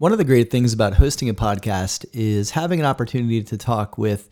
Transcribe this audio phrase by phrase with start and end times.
[0.00, 3.98] One of the great things about hosting a podcast is having an opportunity to talk
[3.98, 4.30] with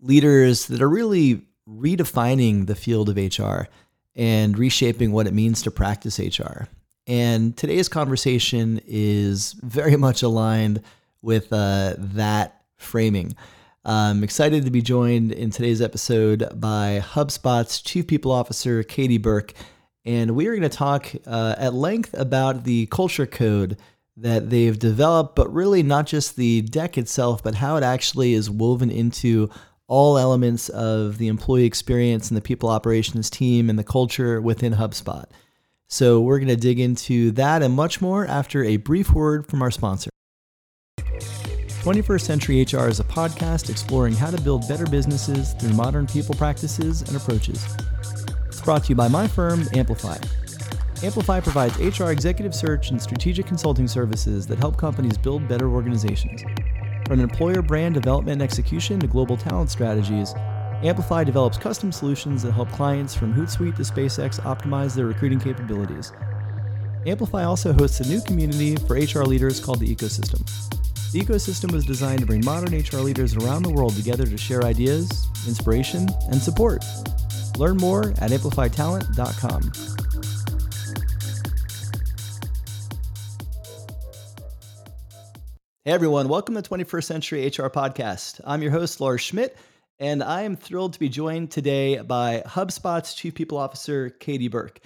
[0.00, 3.68] leaders that are really redefining the field of HR
[4.16, 6.64] and reshaping what it means to practice HR.
[7.06, 10.82] And today's conversation is very much aligned
[11.22, 13.36] with uh, that framing.
[13.84, 19.52] I'm excited to be joined in today's episode by HubSpot's Chief People Officer, Katie Burke.
[20.04, 23.78] And we are going to talk uh, at length about the culture code
[24.16, 28.48] that they've developed, but really not just the deck itself, but how it actually is
[28.48, 29.50] woven into
[29.86, 34.74] all elements of the employee experience and the people operations team and the culture within
[34.74, 35.24] HubSpot.
[35.88, 39.60] So, we're going to dig into that and much more after a brief word from
[39.62, 40.10] our sponsor.
[41.84, 46.34] 21st Century HR is a podcast exploring how to build better businesses through modern people
[46.34, 47.62] practices and approaches.
[48.46, 50.16] It's brought to you by my firm, Amplify.
[51.04, 56.42] Amplify provides HR executive search and strategic consulting services that help companies build better organizations.
[57.06, 60.32] From employer brand development and execution to global talent strategies,
[60.82, 66.10] Amplify develops custom solutions that help clients from Hootsuite to SpaceX optimize their recruiting capabilities.
[67.06, 70.40] Amplify also hosts a new community for HR leaders called the Ecosystem.
[71.12, 74.64] The ecosystem was designed to bring modern HR leaders around the world together to share
[74.64, 76.82] ideas, inspiration, and support.
[77.58, 79.93] Learn more at amplifytalent.com.
[85.86, 88.40] Hey everyone, welcome to 21st Century HR Podcast.
[88.46, 89.54] I'm your host, Lars Schmidt,
[89.98, 94.80] and I am thrilled to be joined today by HubSpot's Chief People Officer, Katie Burke.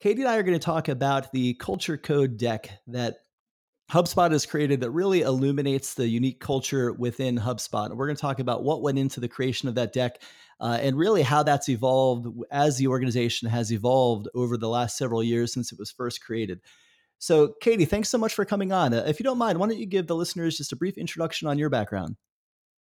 [0.00, 3.18] Katie and I are going to talk about the culture code deck that
[3.92, 7.86] HubSpot has created that really illuminates the unique culture within HubSpot.
[7.86, 10.20] And We're going to talk about what went into the creation of that deck
[10.58, 15.22] uh, and really how that's evolved as the organization has evolved over the last several
[15.22, 16.58] years since it was first created.
[17.22, 18.92] So, Katie, thanks so much for coming on.
[18.92, 21.46] Uh, if you don't mind, why don't you give the listeners just a brief introduction
[21.46, 22.16] on your background?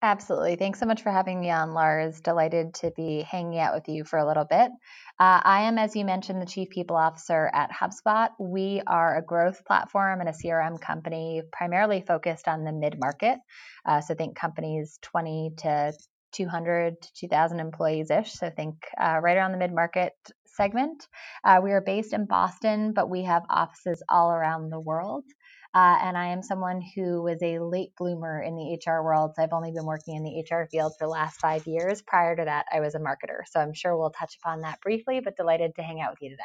[0.02, 0.56] Absolutely.
[0.56, 2.22] Thanks so much for having me on, Lars.
[2.22, 4.72] Delighted to be hanging out with you for a little bit.
[5.20, 8.30] Uh, I am, as you mentioned, the Chief People Officer at HubSpot.
[8.40, 13.38] We are a growth platform and a CRM company primarily focused on the mid market.
[13.86, 15.94] Uh, so, think companies 20 to
[16.32, 18.32] 200 to 2,000 employees ish.
[18.32, 20.14] So, think uh, right around the mid market
[20.54, 21.08] segment.
[21.44, 25.26] Uh, we are based in Boston, but we have offices all around the world.
[25.74, 29.32] Uh, and I am someone who was a late bloomer in the HR world.
[29.36, 32.02] So I've only been working in the HR field for the last five years.
[32.02, 33.48] Prior to that, I was a marketer.
[33.50, 36.30] So I'm sure we'll touch upon that briefly, but delighted to hang out with you
[36.30, 36.44] today.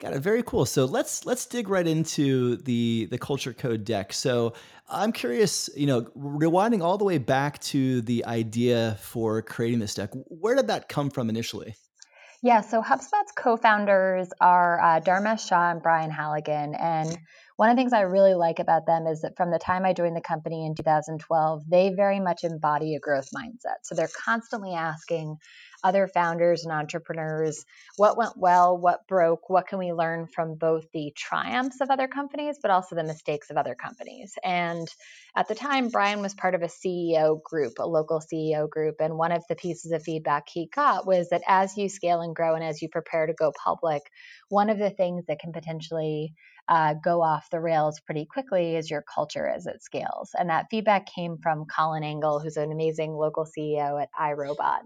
[0.00, 0.20] Got it.
[0.20, 0.66] Very cool.
[0.66, 4.12] So let's let's dig right into the the culture code deck.
[4.12, 4.54] So
[4.88, 9.94] I'm curious, you know, rewinding all the way back to the idea for creating this
[9.94, 10.10] deck.
[10.12, 11.76] Where did that come from initially?
[12.44, 17.16] Yeah, so HubSpot's co-founders are uh, Dharmesh Shah and Brian Halligan, and
[17.56, 19.92] one of the things I really like about them is that from the time I
[19.92, 23.76] joined the company in 2012, they very much embody a growth mindset.
[23.84, 25.36] So they're constantly asking,
[25.84, 27.64] other founders and entrepreneurs
[27.96, 32.08] what went well, what broke, what can we learn from both the triumphs of other
[32.08, 34.34] companies, but also the mistakes of other companies.
[34.42, 34.88] And
[35.36, 38.96] at the time, Brian was part of a CEO group, a local CEO group.
[39.00, 42.34] And one of the pieces of feedback he got was that as you scale and
[42.34, 44.02] grow and as you prepare to go public,
[44.48, 46.34] one of the things that can potentially
[46.68, 50.30] uh, go off the rails pretty quickly is your culture as it scales.
[50.38, 54.80] And that feedback came from Colin Angle, who's an amazing local CEO at iRobot.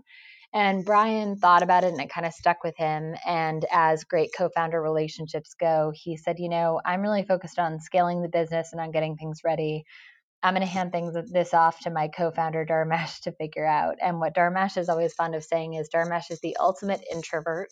[0.55, 3.15] And Brian thought about it and it kind of stuck with him.
[3.27, 7.81] And as great co founder relationships go, he said, You know, I'm really focused on
[7.81, 9.85] scaling the business and on getting things ready.
[10.43, 13.97] I'm going to hand things this off to my co-founder Dharmesh to figure out.
[14.03, 17.69] And what Dharmesh is always fond of saying is Dharmesh is the ultimate introvert.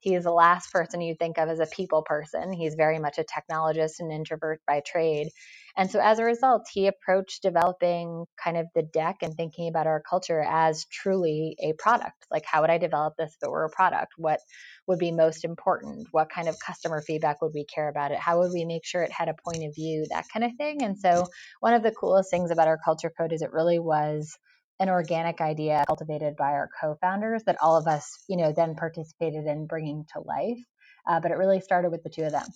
[0.00, 2.52] He is the last person you think of as a people person.
[2.54, 5.30] He's very much a technologist and introvert by trade.
[5.76, 9.88] And so as a result, he approached developing kind of the deck and thinking about
[9.88, 12.26] our culture as truly a product.
[12.30, 14.12] Like, how would I develop this if it were a product?
[14.16, 14.38] What
[14.86, 16.06] would be most important?
[16.12, 18.18] What kind of customer feedback would we care about it?
[18.18, 20.06] How would we make sure it had a point of view?
[20.10, 20.82] That kind of thing.
[20.82, 21.26] And so,
[21.58, 24.36] one of the coolest things about our culture code is it really was
[24.80, 29.46] an organic idea cultivated by our co-founders that all of us, you know, then participated
[29.46, 30.58] in bringing to life.
[31.06, 32.46] Uh, but it really started with the two of them.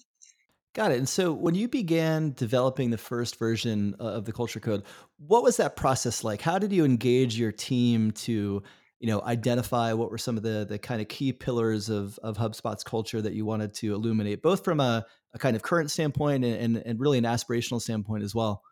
[0.74, 0.98] Got it.
[0.98, 4.84] And so when you began developing the first version of the culture code,
[5.16, 6.40] what was that process like?
[6.40, 8.62] How did you engage your team to,
[9.00, 12.36] you know, identify what were some of the the kind of key pillars of of
[12.36, 15.04] HubSpot's culture that you wanted to illuminate, both from a,
[15.34, 18.62] a kind of current standpoint and, and, and really an aspirational standpoint as well?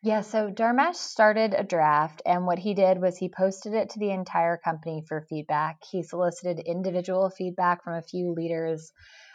[0.00, 3.98] Yeah, so Dharmesh started a draft, and what he did was he posted it to
[3.98, 5.78] the entire company for feedback.
[5.90, 8.92] He solicited individual feedback from a few leaders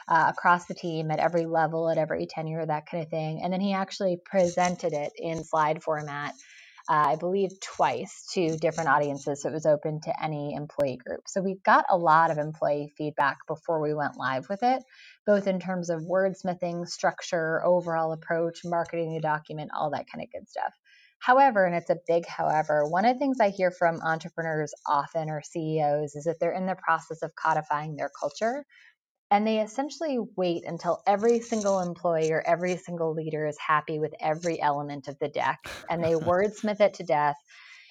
[0.08, 3.42] uh, across the team at every level, at every tenure, that kind of thing.
[3.44, 6.34] And then he actually presented it in slide format
[6.90, 9.42] uh, I believe, twice to different audiences.
[9.42, 11.22] So it was open to any employee group.
[11.28, 14.84] So we got a lot of employee feedback before we went live with it,
[15.26, 20.32] both in terms of wordsmithing, structure, overall approach, marketing the document, all that kind of
[20.32, 20.74] good stuff.
[21.20, 25.30] However, and it's a big however, one of the things I hear from entrepreneurs often
[25.30, 28.66] or CEOs is that they're in the process of codifying their culture
[29.34, 34.14] and they essentially wait until every single employee or every single leader is happy with
[34.20, 35.58] every element of the deck
[35.90, 37.36] and they wordsmith it to death.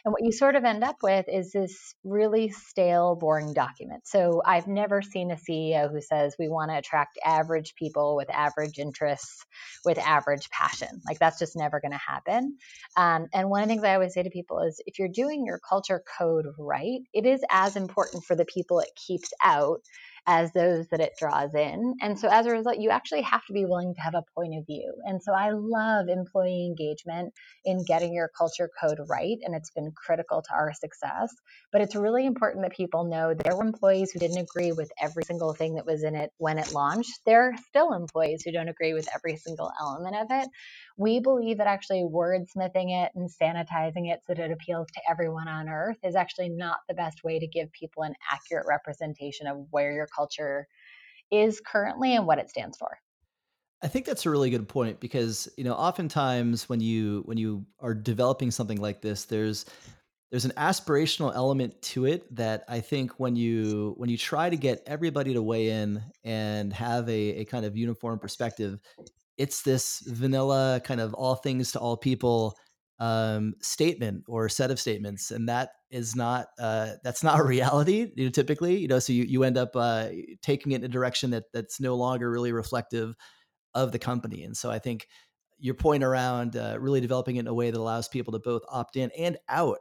[0.05, 4.07] And what you sort of end up with is this really stale, boring document.
[4.07, 8.31] So I've never seen a CEO who says we want to attract average people with
[8.31, 9.45] average interests,
[9.85, 11.01] with average passion.
[11.09, 12.57] Like that's just never going to happen.
[12.97, 15.45] Um, and one of the things I always say to people is if you're doing
[15.45, 19.81] your culture code right, it is as important for the people it keeps out
[20.27, 21.95] as those that it draws in.
[22.01, 24.55] And so as a result, you actually have to be willing to have a point
[24.57, 24.95] of view.
[25.05, 27.35] And so I love employee engagement
[27.65, 29.39] in getting your culture code right.
[29.43, 31.35] And it's been critical to our success.
[31.73, 35.25] But it's really important that people know there were employees who didn't agree with every
[35.25, 37.21] single thing that was in it when it launched.
[37.27, 40.49] There are still employees who don't agree with every single element of it.
[40.97, 45.49] We believe that actually wordsmithing it and sanitizing it so that it appeals to everyone
[45.49, 49.67] on earth is actually not the best way to give people an accurate representation of
[49.71, 50.67] where your culture
[51.31, 52.99] is currently and what it stands for.
[53.83, 57.67] I think that's a really good point because you know oftentimes when you when you
[57.81, 59.67] are developing something like this there's
[60.31, 64.57] there's an aspirational element to it that I think when you when you try to
[64.57, 68.81] get everybody to weigh in and have a, a kind of uniform perspective,
[69.37, 72.57] it's this vanilla kind of all things to all people
[73.03, 78.13] um, statement or set of statements, and that is not uh, that's not a reality.
[78.15, 80.09] You know, typically, you know, so you you end up uh,
[80.41, 83.17] taking it in a direction that that's no longer really reflective
[83.75, 84.45] of the company.
[84.45, 85.09] And so I think
[85.59, 88.63] your point around uh, really developing it in a way that allows people to both
[88.69, 89.79] opt in and out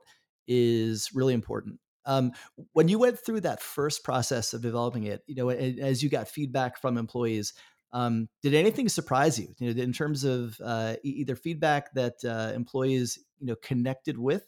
[0.47, 1.79] is really important.
[2.05, 2.31] Um,
[2.73, 6.27] when you went through that first process of developing it, you know, as you got
[6.27, 7.53] feedback from employees,
[7.93, 12.51] um, did anything surprise you, you know, in terms of uh, either feedback that uh,
[12.55, 14.47] employees, you know, connected with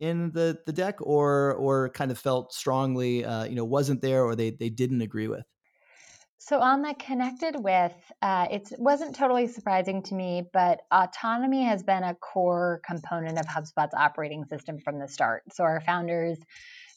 [0.00, 4.24] in the the deck, or or kind of felt strongly, uh, you know, wasn't there,
[4.24, 5.44] or they they didn't agree with?
[6.40, 11.82] So on the connected with, uh, it wasn't totally surprising to me, but autonomy has
[11.82, 15.42] been a core component of HubSpot's operating system from the start.
[15.52, 16.38] So our founders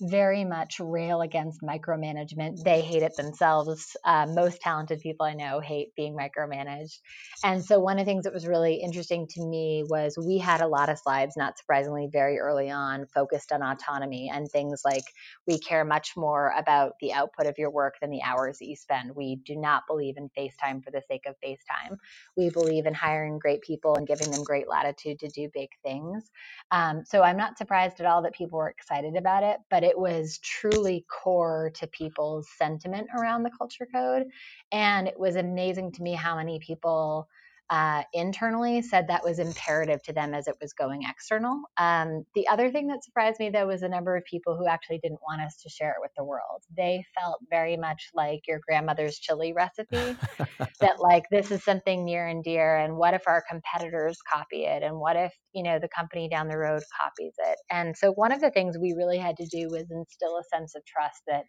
[0.01, 2.63] very much rail against micromanagement.
[2.63, 3.95] They hate it themselves.
[4.03, 6.99] Uh, most talented people I know hate being micromanaged.
[7.43, 10.61] And so, one of the things that was really interesting to me was we had
[10.61, 15.03] a lot of slides, not surprisingly, very early on, focused on autonomy and things like
[15.47, 18.75] we care much more about the output of your work than the hours that you
[18.75, 19.15] spend.
[19.15, 21.97] We do not believe in FaceTime for the sake of FaceTime.
[22.35, 26.29] We believe in hiring great people and giving them great latitude to do big things.
[26.71, 29.90] Um, so, I'm not surprised at all that people were excited about it, but it
[29.91, 34.23] it was truly core to people's sentiment around the culture code.
[34.71, 37.27] And it was amazing to me how many people
[37.71, 41.61] uh, internally said that was imperative to them as it was going external.
[41.77, 44.99] Um, the other thing that surprised me, though, was the number of people who actually
[45.01, 46.63] didn't want us to share it with the world.
[46.75, 50.17] They felt very much like your grandmother's chili recipe,
[50.81, 54.83] that like this is something near and dear, and what if our competitors copy it,
[54.83, 57.57] and what if you know the company down the road copies it?
[57.71, 60.75] And so one of the things we really had to do was instill a sense
[60.75, 61.45] of trust that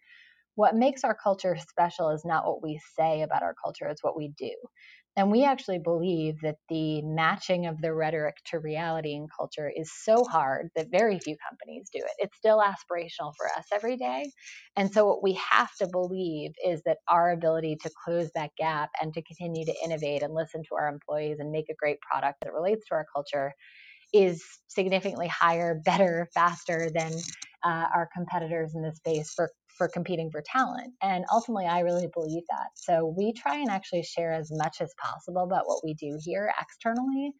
[0.55, 4.15] what makes our culture special is not what we say about our culture, it's what
[4.15, 4.53] we do.
[5.15, 9.91] And we actually believe that the matching of the rhetoric to reality and culture is
[9.93, 12.11] so hard that very few companies do it.
[12.17, 14.31] It's still aspirational for us every day.
[14.75, 18.89] And so, what we have to believe is that our ability to close that gap
[18.99, 22.39] and to continue to innovate and listen to our employees and make a great product
[22.43, 23.53] that relates to our culture
[24.13, 27.11] is significantly higher, better, faster than
[27.63, 30.93] uh, our competitors in this space for for competing for talent.
[31.01, 32.69] And ultimately, I really believe that.
[32.75, 36.51] So we try and actually share as much as possible about what we do here
[36.61, 37.33] externally.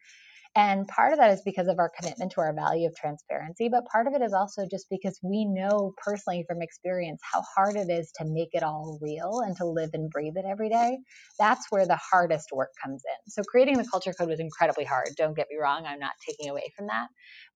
[0.55, 3.86] And part of that is because of our commitment to our value of transparency, but
[3.91, 7.89] part of it is also just because we know personally from experience how hard it
[7.89, 11.00] is to make it all real and to live and breathe it every day.
[11.39, 13.31] That's where the hardest work comes in.
[13.31, 15.10] So creating the culture code was incredibly hard.
[15.17, 17.07] Don't get me wrong, I'm not taking away from that.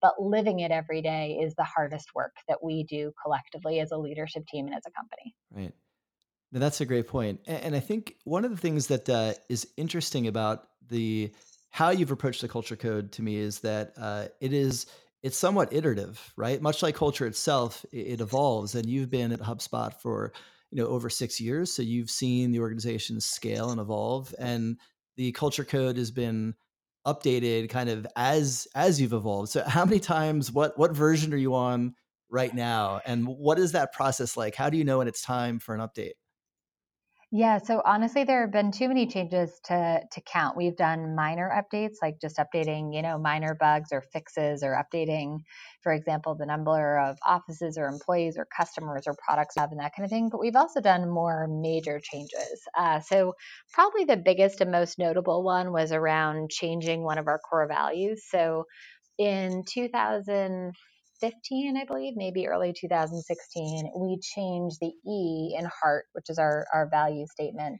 [0.01, 3.97] But living it every day is the hardest work that we do collectively as a
[3.97, 5.35] leadership team and as a company.
[5.51, 5.73] Right.
[6.51, 7.41] Now, that's a great point.
[7.45, 11.31] And I think one of the things that uh, is interesting about the
[11.69, 14.87] how you've approached the culture code to me is that uh, it is
[15.23, 16.61] it's somewhat iterative, right?
[16.61, 20.31] Much like culture itself, it, evolves, and you've been at HubSpot for
[20.71, 24.77] you know over six years, so you've seen the organization scale and evolve, and
[25.15, 26.53] the culture code has been
[27.05, 29.49] updated kind of as as you've evolved.
[29.49, 31.95] So how many times what what version are you on
[32.29, 34.55] right now and what is that process like?
[34.55, 36.13] How do you know when it's time for an update?
[37.29, 40.55] Yeah, so honestly, there have been too many changes to to count.
[40.55, 45.39] We've done minor updates, like just updating, you know, minor bugs or fixes, or updating,
[45.83, 49.91] for example, the number of offices or employees or customers or products have and that
[49.93, 50.29] kind of thing.
[50.29, 52.61] But we've also done more major changes.
[52.77, 53.33] Uh, so
[53.73, 58.23] probably the biggest and most notable one was around changing one of our core values.
[58.29, 58.63] So
[59.17, 60.73] in 2000
[61.21, 66.65] 2015, I believe, maybe early 2016, we changed the E in heart, which is our,
[66.73, 67.79] our value statement,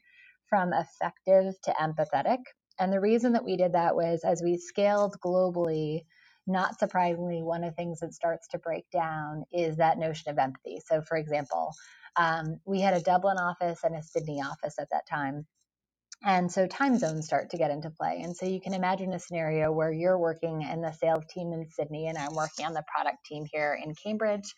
[0.49, 2.39] from effective to empathetic.
[2.79, 6.01] And the reason that we did that was as we scaled globally,
[6.47, 10.39] not surprisingly, one of the things that starts to break down is that notion of
[10.39, 10.79] empathy.
[10.87, 11.71] So, for example,
[12.17, 15.47] um, we had a Dublin office and a Sydney office at that time.
[16.23, 18.21] And so time zones start to get into play.
[18.23, 21.69] And so you can imagine a scenario where you're working in the sales team in
[21.69, 24.53] Sydney and I'm working on the product team here in Cambridge.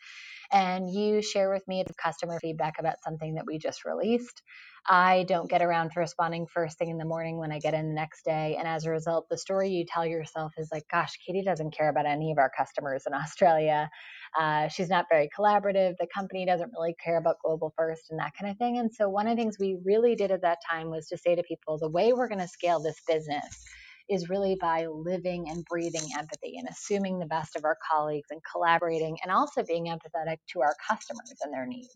[0.51, 4.41] And you share with me the customer feedback about something that we just released.
[4.87, 7.89] I don't get around to responding first thing in the morning when I get in
[7.89, 8.55] the next day.
[8.57, 11.89] And as a result, the story you tell yourself is like, gosh, Katie doesn't care
[11.89, 13.91] about any of our customers in Australia.
[14.37, 15.95] Uh, she's not very collaborative.
[15.97, 18.77] The company doesn't really care about global first and that kind of thing.
[18.77, 21.35] And so, one of the things we really did at that time was to say
[21.35, 23.63] to people, the way we're going to scale this business
[24.09, 28.41] is really by living and breathing empathy and assuming the best of our colleagues and
[28.51, 31.95] collaborating and also being empathetic to our customers and their needs.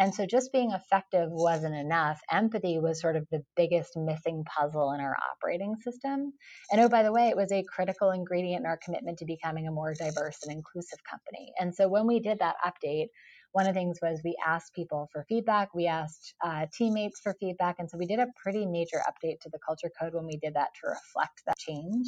[0.00, 2.20] And so just being effective wasn't enough.
[2.32, 6.32] Empathy was sort of the biggest missing puzzle in our operating system.
[6.72, 9.68] And oh, by the way, it was a critical ingredient in our commitment to becoming
[9.68, 11.52] a more diverse and inclusive company.
[11.60, 13.08] And so when we did that update,
[13.52, 15.74] one of the things was we asked people for feedback.
[15.74, 17.76] We asked uh, teammates for feedback.
[17.78, 20.54] And so we did a pretty major update to the culture code when we did
[20.54, 22.06] that to reflect that change.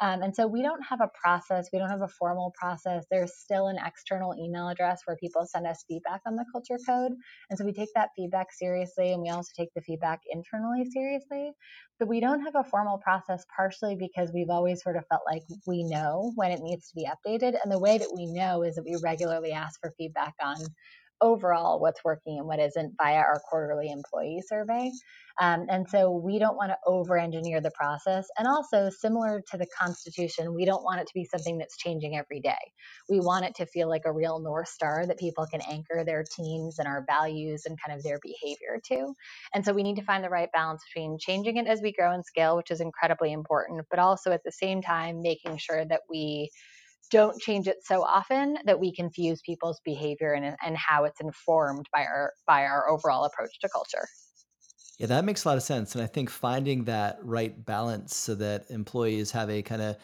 [0.00, 3.04] Um, and so we don't have a process, we don't have a formal process.
[3.10, 7.12] There's still an external email address where people send us feedback on the culture code.
[7.48, 11.52] And so we take that feedback seriously and we also take the feedback internally seriously.
[11.98, 15.42] But we don't have a formal process, partially because we've always sort of felt like
[15.66, 17.56] we know when it needs to be updated.
[17.62, 20.56] And the way that we know is that we regularly ask for feedback on
[21.20, 24.90] overall what's working and what isn't via our quarterly employee survey.
[25.40, 28.26] Um, and so we don't want to over engineer the process.
[28.38, 32.16] And also, similar to the Constitution, we don't want it to be something that's changing
[32.16, 32.54] every day.
[33.08, 36.24] We want it to feel like a real North Star that people can anchor their
[36.24, 39.14] teams and our values and kind of their behavior to.
[39.52, 42.12] And so we need to find the right balance between changing it as we grow
[42.12, 46.00] and scale, which is incredibly important, but also at the same time making sure that
[46.08, 46.50] we
[47.10, 51.86] don't change it so often that we confuse people's behavior and, and how it's informed
[51.92, 54.06] by our by our overall approach to culture.
[54.98, 55.94] Yeah, that makes a lot of sense.
[55.94, 59.96] And I think finding that right balance so that employees have a kind of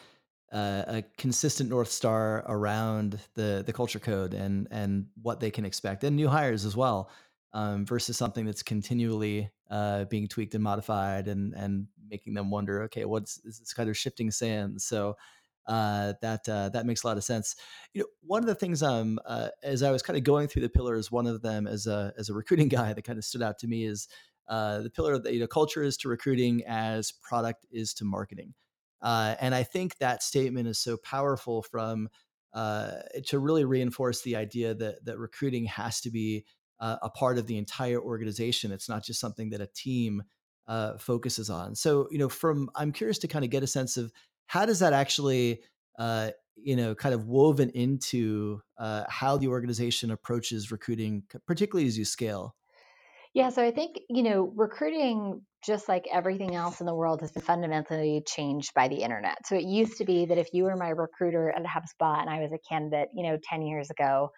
[0.51, 5.65] uh, a consistent north star around the the culture code and and what they can
[5.65, 7.09] expect, and new hires as well,
[7.53, 12.83] um, versus something that's continually uh, being tweaked and modified, and and making them wonder,
[12.83, 14.85] okay, what's is this kind of shifting sands?
[14.85, 15.17] So
[15.67, 17.55] uh, that uh, that makes a lot of sense.
[17.93, 20.63] You know, one of the things um, uh, as I was kind of going through
[20.63, 23.41] the pillars, one of them as a as a recruiting guy that kind of stood
[23.41, 24.07] out to me is
[24.47, 28.53] uh, the pillar that you know culture is to recruiting as product is to marketing,
[29.01, 32.09] uh, and I think that statement is so powerful from
[32.53, 32.91] uh,
[33.27, 36.45] to really reinforce the idea that that recruiting has to be
[36.79, 38.71] uh, a part of the entire organization.
[38.71, 40.23] It's not just something that a team
[40.67, 41.75] uh, focuses on.
[41.75, 44.11] So you know, from I'm curious to kind of get a sense of
[44.47, 45.61] how does that actually
[45.99, 48.61] uh, you know kind of woven into
[49.09, 52.55] how the organization approaches recruiting, particularly as you scale.
[53.33, 57.31] Yeah, so I think, you know, recruiting, just like everything else in the world, has
[57.31, 59.45] been fundamentally changed by the internet.
[59.45, 62.41] So it used to be that if you were my recruiter at HubSpot and I
[62.41, 64.29] was a candidate, you know, 10 years ago,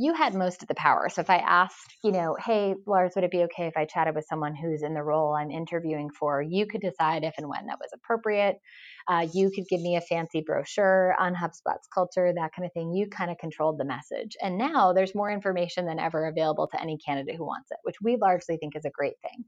[0.00, 1.08] you had most of the power.
[1.08, 4.14] So if I asked, you know, hey, Lars, would it be okay if I chatted
[4.14, 6.40] with someone who's in the role I'm interviewing for?
[6.40, 8.58] You could decide if and when that was appropriate.
[9.08, 12.92] Uh, you could give me a fancy brochure on HubSpot's culture, that kind of thing.
[12.92, 14.36] You kind of controlled the message.
[14.40, 17.96] And now there's more information than ever available to any candidate who wants it, which
[18.00, 19.44] we largely think is a great thing.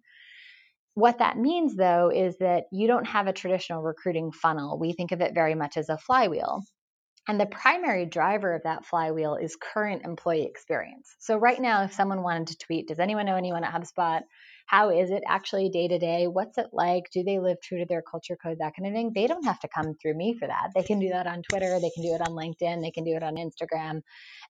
[0.94, 4.78] What that means, though, is that you don't have a traditional recruiting funnel.
[4.78, 6.62] We think of it very much as a flywheel.
[7.28, 11.14] And the primary driver of that flywheel is current employee experience.
[11.20, 14.23] So, right now, if someone wanted to tweet, Does anyone know anyone at HubSpot?
[14.71, 16.29] How is it actually day to day?
[16.29, 17.11] What's it like?
[17.11, 18.59] Do they live true to their culture code?
[18.61, 19.11] That kind of thing.
[19.12, 20.71] They don't have to come through me for that.
[20.77, 23.17] They can do that on Twitter, they can do it on LinkedIn, they can do
[23.17, 24.03] it on Instagram.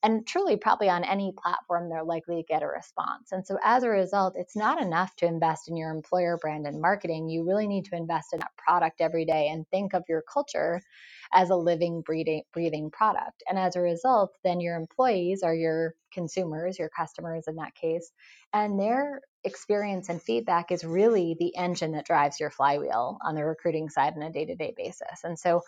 [0.03, 3.33] And truly, probably on any platform, they're likely to get a response.
[3.33, 6.83] And so, as a result, it's not enough to invest in your employer brand and
[6.83, 7.31] marketing.
[7.31, 10.83] You really need to invest in that product every day and think of your culture
[11.33, 13.43] as a living, breathing, breathing product.
[13.49, 18.11] And as a result, then your employees are your consumers, your customers in that case,
[18.53, 23.45] and their experience and feedback is really the engine that drives your flywheel on the
[23.45, 25.21] recruiting side on a day to day basis.
[25.25, 25.63] And so,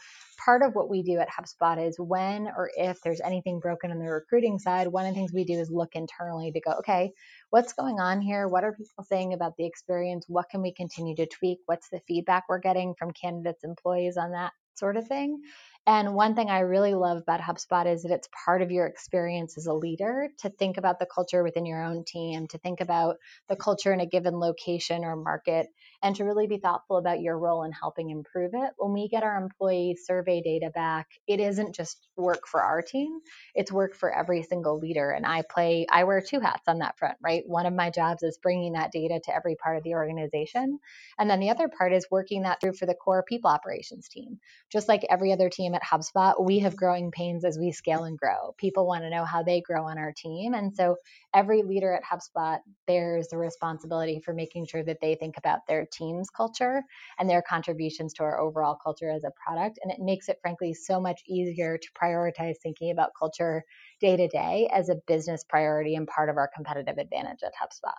[0.44, 3.98] part of what we do at HubSpot is when or if there's anything broken on
[3.98, 7.12] the recruiting side, one of the things we do is look internally to go, okay,
[7.50, 8.48] what's going on here?
[8.48, 10.26] What are people saying about the experience?
[10.28, 11.58] What can we continue to tweak?
[11.66, 15.42] What's the feedback we're getting from candidates, employees on that sort of thing?
[15.86, 19.58] And one thing I really love about HubSpot is that it's part of your experience
[19.58, 23.16] as a leader to think about the culture within your own team, to think about
[23.48, 25.66] the culture in a given location or market,
[26.02, 28.70] and to really be thoughtful about your role in helping improve it.
[28.76, 33.20] When we get our employee survey data back, it isn't just work for our team,
[33.54, 35.10] it's work for every single leader.
[35.10, 37.42] And I play, I wear two hats on that front, right?
[37.46, 40.78] One of my jobs is bringing that data to every part of the organization.
[41.18, 44.38] And then the other part is working that through for the core people operations team.
[44.70, 48.18] Just like every other team at HubSpot, we have growing pains as we scale and
[48.18, 48.54] grow.
[48.58, 50.54] People want to know how they grow on our team.
[50.54, 50.96] And so
[51.34, 55.86] every leader at HubSpot bears the responsibility for making sure that they think about their
[55.92, 56.82] team's culture
[57.18, 59.78] and their contributions to our overall culture as a product.
[59.82, 63.64] And it makes it, frankly, so much easier to prioritize thinking about culture
[64.00, 67.94] day to day as a business priority and part of our competitive advantage at HubSpot.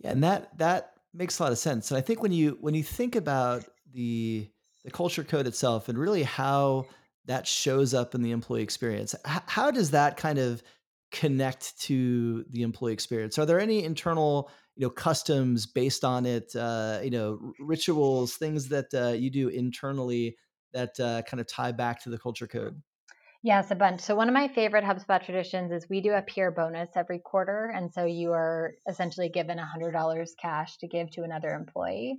[0.00, 1.90] Yeah, and that that makes a lot of sense.
[1.90, 4.50] And I think when you when you think about the
[4.84, 6.86] the culture code itself and really how
[7.24, 10.62] that shows up in the employee experience, h- how does that kind of
[11.10, 13.38] connect to the employee experience?
[13.38, 16.54] Are there any internal, you know, customs based on it?
[16.54, 20.36] Uh, you know, rituals, things that uh, you do internally
[20.72, 22.80] that uh, kind of tie back to the culture code?
[23.42, 24.00] Yes, a bunch.
[24.00, 27.72] So one of my favorite HubSpot traditions is we do a peer bonus every quarter,
[27.74, 32.18] and so you are essentially given $100 cash to give to another employee.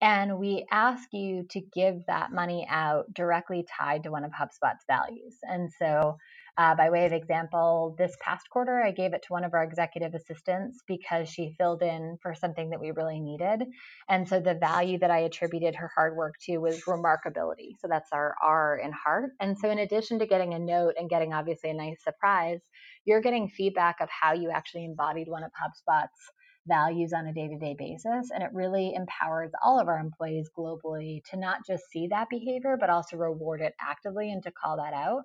[0.00, 4.84] And we ask you to give that money out directly tied to one of HubSpot's
[4.88, 5.36] values.
[5.42, 6.18] And so
[6.58, 9.62] uh, by way of example, this past quarter, I gave it to one of our
[9.62, 13.64] executive assistants because she filled in for something that we really needed.
[14.08, 17.78] And so the value that I attributed her hard work to was remarkability.
[17.80, 19.30] So that's our R in heart.
[19.40, 22.60] And so, in addition to getting a note and getting obviously a nice surprise,
[23.04, 26.32] you're getting feedback of how you actually embodied one of HubSpot's
[26.66, 28.30] values on a day to day basis.
[28.32, 32.76] And it really empowers all of our employees globally to not just see that behavior,
[32.78, 35.22] but also reward it actively and to call that out.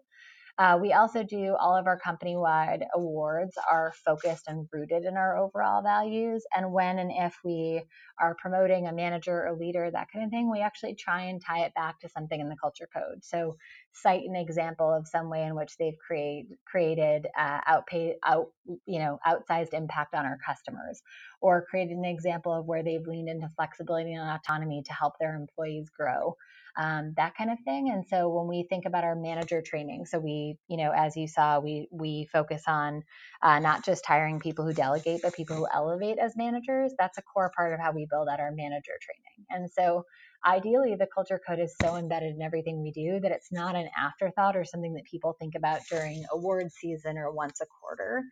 [0.58, 5.18] Uh, we also do all of our company wide awards are focused and rooted in
[5.18, 6.46] our overall values.
[6.56, 7.84] And when and if we
[8.22, 11.66] are promoting a manager or leader, that kind of thing, we actually try and tie
[11.66, 13.24] it back to something in the culture code.
[13.24, 13.58] So,
[13.92, 18.48] cite an example of some way in which they've create, created uh, outpay, out,
[18.86, 21.02] you know, outsized impact on our customers,
[21.42, 25.36] or created an example of where they've leaned into flexibility and autonomy to help their
[25.36, 26.36] employees grow
[26.78, 27.90] um, that kind of thing.
[27.92, 31.28] And so when we think about our manager training, so we, you know, as you
[31.28, 33.04] saw, we we focus on
[33.44, 36.94] uh, not just hiring people who delegate, but people who elevate as managers.
[36.98, 39.48] That's a core part of how we build out our manager training.
[39.50, 40.04] And so
[40.46, 43.90] ideally the culture code is so embedded in everything we do that it's not an
[43.98, 48.24] afterthought or something that people think about during award season or once a quarter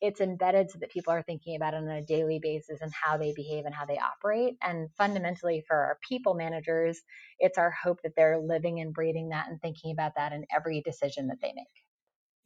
[0.00, 3.16] it's embedded so that people are thinking about it on a daily basis and how
[3.16, 4.56] they behave and how they operate.
[4.62, 7.00] And fundamentally, for our people managers,
[7.38, 10.80] it's our hope that they're living and breathing that and thinking about that in every
[10.80, 11.66] decision that they make.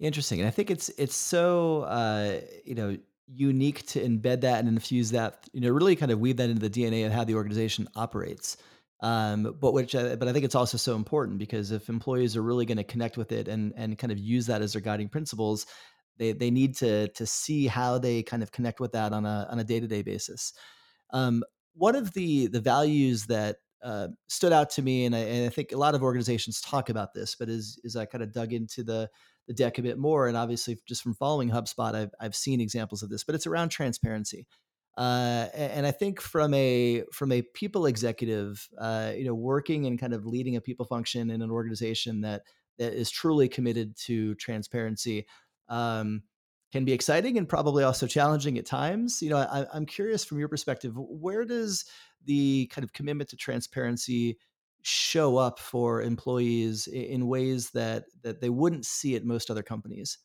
[0.00, 4.68] Interesting, and I think it's it's so uh, you know unique to embed that and
[4.68, 7.36] infuse that you know really kind of weave that into the DNA of how the
[7.36, 8.56] organization operates.
[9.00, 12.42] Um, but which uh, but I think it's also so important because if employees are
[12.42, 15.08] really going to connect with it and and kind of use that as their guiding
[15.08, 15.66] principles,
[16.18, 19.46] they they need to to see how they kind of connect with that on a
[19.50, 20.52] on a day to day basis.
[21.10, 21.42] Um,
[21.74, 25.50] one of the the values that uh, stood out to me, and I, and I,
[25.50, 28.52] think a lot of organizations talk about this, but as as I kind of dug
[28.52, 29.10] into the
[29.46, 33.02] the deck a bit more, and obviously just from following HubSpot, I've I've seen examples
[33.02, 34.46] of this, but it's around transparency.
[34.96, 39.98] Uh, and I think from a from a people executive, uh, you know, working and
[39.98, 42.42] kind of leading a people function in an organization that
[42.78, 45.26] that is truly committed to transparency,
[45.68, 46.22] um,
[46.72, 49.22] can be exciting and probably also challenging at times.
[49.22, 51.84] You know, I, I'm curious from your perspective, where does
[52.24, 54.38] the kind of commitment to transparency
[54.82, 60.18] show up for employees in ways that that they wouldn't see at most other companies?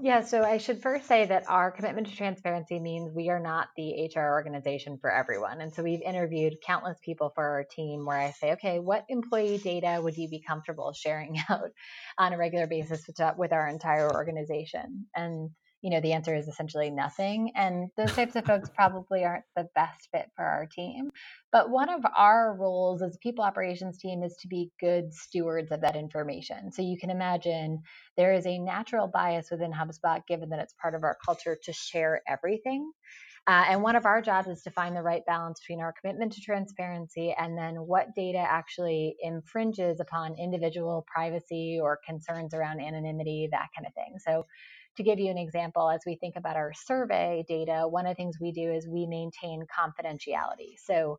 [0.00, 3.68] Yeah, so I should first say that our commitment to transparency means we are not
[3.76, 5.60] the HR organization for everyone.
[5.60, 9.58] And so we've interviewed countless people for our team where I say, okay, what employee
[9.58, 11.70] data would you be comfortable sharing out
[12.18, 15.06] on a regular basis with uh, our entire organization?
[15.14, 15.50] And
[15.84, 17.52] you know, the answer is essentially nothing.
[17.54, 21.10] And those types of folks probably aren't the best fit for our team.
[21.52, 25.70] But one of our roles as a people operations team is to be good stewards
[25.72, 26.72] of that information.
[26.72, 27.82] So you can imagine
[28.16, 31.72] there is a natural bias within HubSpot, given that it's part of our culture to
[31.74, 32.90] share everything.
[33.46, 36.32] Uh, and one of our jobs is to find the right balance between our commitment
[36.32, 43.46] to transparency and then what data actually infringes upon individual privacy or concerns around anonymity,
[43.52, 44.14] that kind of thing.
[44.18, 44.46] So
[44.96, 48.16] to give you an example, as we think about our survey data, one of the
[48.16, 50.74] things we do is we maintain confidentiality.
[50.84, 51.18] So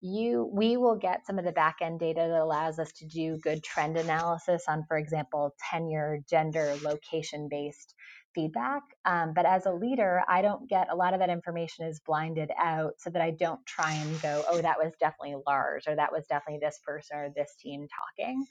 [0.00, 3.38] you we will get some of the back end data that allows us to do
[3.38, 7.94] good trend analysis on, for example, tenure, gender, location based
[8.34, 8.82] feedback.
[9.06, 12.50] Um, but as a leader, I don't get a lot of that information is blinded
[12.58, 16.12] out so that I don't try and go, oh, that was definitely Lars or that
[16.12, 17.86] was definitely this person or this team
[18.18, 18.44] talking.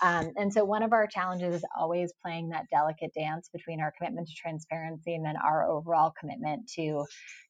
[0.00, 3.92] Um, and so one of our challenges is always playing that delicate dance between our
[3.96, 7.04] commitment to transparency and then our overall commitment to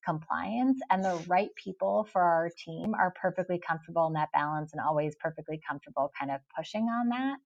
[0.04, 0.80] compliance.
[0.90, 5.14] And the right people for our team are perfectly comfortable in that balance and always
[5.20, 7.38] perfectly comfortable kind of pushing on that.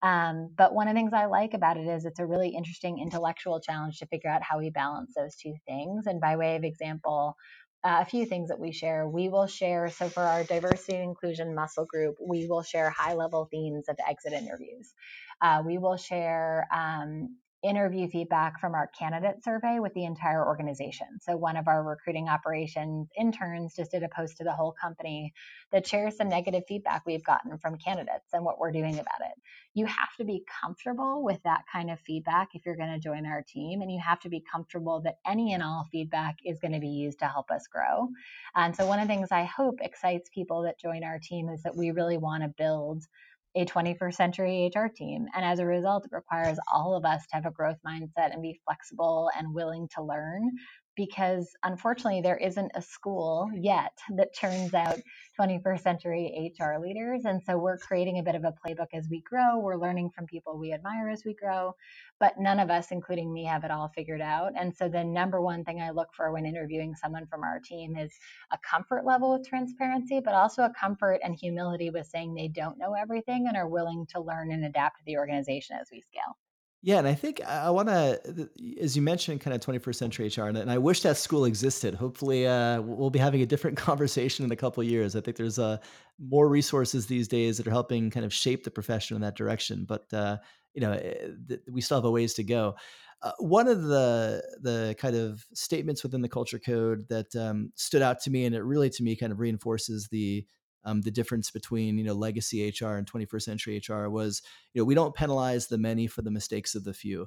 [0.00, 3.00] Um, but one of the things I like about it is it's a really interesting
[3.00, 6.06] intellectual challenge to figure out how we balance those two things.
[6.06, 7.36] And by way of example,
[7.84, 9.08] uh, a few things that we share.
[9.08, 13.14] We will share, so for our diversity and inclusion muscle group, we will share high
[13.14, 14.94] level themes of exit interviews.
[15.40, 21.06] Uh, we will share um, interview feedback from our candidate survey with the entire organization.
[21.20, 25.32] So, one of our recruiting operations interns just did a post to the whole company
[25.72, 29.42] that shares some negative feedback we've gotten from candidates and what we're doing about it.
[29.74, 33.26] You have to be comfortable with that kind of feedback if you're going to join
[33.26, 36.72] our team, and you have to be comfortable that any and all feedback is going
[36.72, 38.08] to be used to help us grow.
[38.54, 41.62] And so, one of the things I hope excites people that join our team is
[41.62, 43.04] that we really want to build
[43.54, 45.26] a 21st century HR team.
[45.34, 48.42] And as a result, it requires all of us to have a growth mindset and
[48.42, 50.50] be flexible and willing to learn
[50.98, 54.98] because unfortunately there isn't a school yet that turns out
[55.40, 57.24] 21st century HR leaders.
[57.24, 59.60] And so we're creating a bit of a playbook as we grow.
[59.60, 61.76] We're learning from people we admire as we grow,
[62.18, 64.54] but none of us, including me, have it all figured out.
[64.58, 67.96] And so the number one thing I look for when interviewing someone from our team
[67.96, 68.12] is
[68.50, 72.76] a comfort level with transparency, but also a comfort and humility with saying they don't
[72.76, 76.36] know everything and are willing to learn and adapt to the organization as we scale.
[76.80, 78.48] Yeah, and I think I want to,
[78.80, 81.94] as you mentioned, kind of 21st century HR, and I wish that school existed.
[81.94, 85.16] Hopefully, uh, we'll be having a different conversation in a couple years.
[85.16, 85.78] I think there's uh,
[86.20, 89.86] more resources these days that are helping kind of shape the profession in that direction.
[89.86, 90.38] But uh,
[90.72, 92.76] you know, eh, we still have a ways to go.
[93.22, 98.02] Uh, one of the the kind of statements within the culture code that um, stood
[98.02, 100.46] out to me, and it really to me kind of reinforces the
[100.88, 104.84] um, the difference between you know legacy HR and 21st century HR was you know
[104.84, 107.26] we don't penalize the many for the mistakes of the few.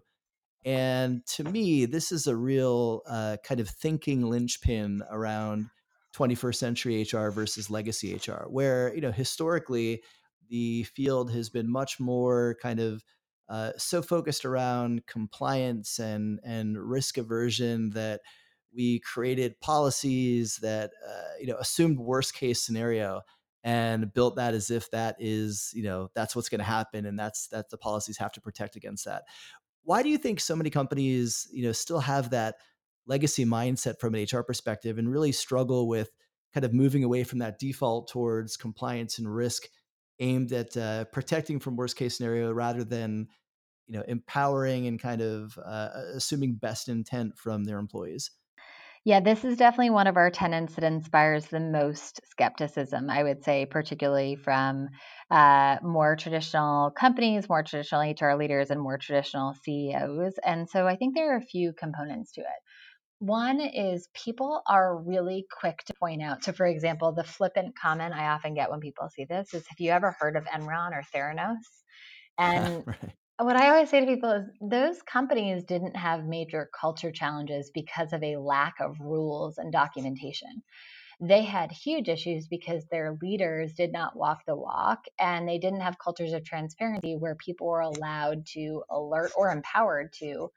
[0.64, 5.70] And to me, this is a real uh, kind of thinking linchpin around
[6.16, 10.02] 21st century HR versus legacy HR, where you know historically
[10.50, 13.04] the field has been much more kind of
[13.50, 18.22] uh, so focused around compliance and and risk aversion that
[18.74, 23.22] we created policies that uh, you know assumed worst case scenario
[23.64, 27.18] and built that as if that is you know that's what's going to happen and
[27.18, 29.24] that's that the policies have to protect against that.
[29.84, 32.56] Why do you think so many companies you know still have that
[33.08, 36.12] legacy mindset from an hr perspective and really struggle with
[36.54, 39.64] kind of moving away from that default towards compliance and risk
[40.20, 43.28] aimed at uh, protecting from worst case scenario rather than
[43.88, 48.32] you know empowering and kind of uh, assuming best intent from their employees
[49.04, 53.44] yeah, this is definitely one of our tenants that inspires the most skepticism, I would
[53.44, 54.90] say, particularly from
[55.32, 60.34] uh, more traditional companies, more traditional HR leaders, and more traditional CEOs.
[60.46, 62.48] And so I think there are a few components to it.
[63.20, 66.44] One is people are really quick to point out.
[66.44, 69.80] So, for example, the flippant comment I often get when people see this is Have
[69.80, 71.58] you ever heard of Enron or Theranos?
[72.38, 72.98] And right
[73.44, 78.14] what I always say to people is those companies didn't have major culture challenges because
[78.14, 80.62] of a lack of rules and documentation.
[81.20, 85.82] They had huge issues because their leaders did not walk the walk and they didn't
[85.82, 90.52] have cultures of transparency where people were allowed to alert or empowered to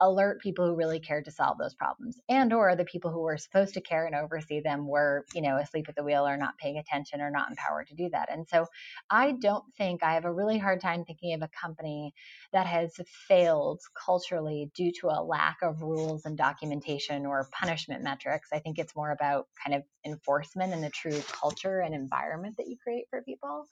[0.00, 3.36] alert people who really cared to solve those problems and or the people who were
[3.36, 6.56] supposed to care and oversee them were you know asleep at the wheel or not
[6.58, 8.30] paying attention or not empowered to do that.
[8.32, 8.66] And so
[9.10, 12.14] i don't think i have a really hard time thinking of a company
[12.52, 12.94] that has
[13.28, 18.48] failed culturally due to a lack of rules and documentation or punishment metrics.
[18.52, 22.68] I think it's more about kind of enforcement and the true culture and environment that
[22.68, 23.66] you create for people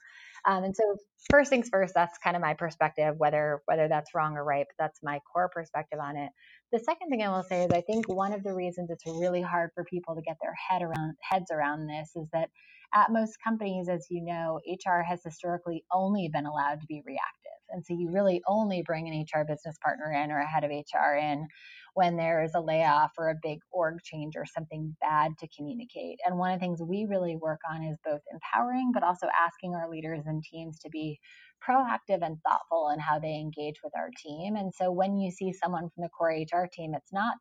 [0.45, 0.97] um, and so
[1.29, 4.83] first things first, that's kind of my perspective, whether whether that's wrong or right, but
[4.83, 6.31] that's my core perspective on it.
[6.71, 9.41] The second thing I will say is I think one of the reasons it's really
[9.41, 12.49] hard for people to get their head around heads around this is that
[12.93, 17.51] at most companies, as you know, HR has historically only been allowed to be reactive.
[17.69, 20.71] And so you really only bring an HR business partner in or a head of
[20.71, 21.47] HR in
[21.93, 26.19] when there is a layoff or a big org change or something bad to communicate.
[26.25, 29.75] And one of the things we really work on is both empowering, but also asking
[29.75, 31.19] our leaders and teams to be
[31.67, 34.55] proactive and thoughtful in how they engage with our team.
[34.55, 37.35] And so when you see someone from the core HR team, it's not